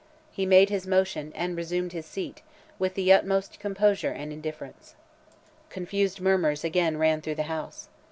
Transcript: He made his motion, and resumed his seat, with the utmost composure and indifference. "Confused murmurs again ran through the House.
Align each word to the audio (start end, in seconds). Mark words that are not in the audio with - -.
He 0.31 0.47
made 0.47 0.71
his 0.71 0.87
motion, 0.87 1.31
and 1.35 1.55
resumed 1.55 1.93
his 1.93 2.07
seat, 2.07 2.41
with 2.79 2.95
the 2.95 3.13
utmost 3.13 3.59
composure 3.59 4.09
and 4.09 4.33
indifference. 4.33 4.95
"Confused 5.69 6.19
murmurs 6.19 6.63
again 6.63 6.97
ran 6.97 7.21
through 7.21 7.35
the 7.35 7.43
House. 7.43 7.87